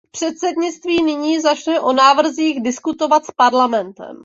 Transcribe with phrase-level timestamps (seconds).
[0.11, 4.17] Předsednictví nyní začne o návrzích diskutovat s Parlamentem.